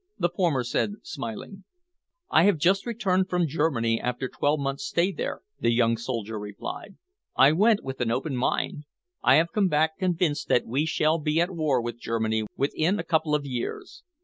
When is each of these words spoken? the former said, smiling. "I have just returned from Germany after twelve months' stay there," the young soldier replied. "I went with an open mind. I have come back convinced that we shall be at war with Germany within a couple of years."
the 0.17 0.29
former 0.29 0.63
said, 0.63 0.93
smiling. 1.03 1.63
"I 2.31 2.45
have 2.45 2.57
just 2.57 2.87
returned 2.87 3.29
from 3.29 3.45
Germany 3.45 4.01
after 4.01 4.27
twelve 4.27 4.59
months' 4.59 4.87
stay 4.87 5.11
there," 5.11 5.41
the 5.59 5.69
young 5.71 5.95
soldier 5.95 6.39
replied. 6.39 6.95
"I 7.35 7.51
went 7.51 7.83
with 7.83 8.01
an 8.01 8.09
open 8.09 8.35
mind. 8.35 8.85
I 9.21 9.35
have 9.35 9.51
come 9.53 9.67
back 9.67 9.99
convinced 9.99 10.47
that 10.47 10.65
we 10.65 10.87
shall 10.87 11.19
be 11.19 11.39
at 11.39 11.51
war 11.51 11.79
with 11.83 11.99
Germany 11.99 12.45
within 12.57 12.97
a 12.97 13.03
couple 13.03 13.35
of 13.35 13.45
years." 13.45 14.01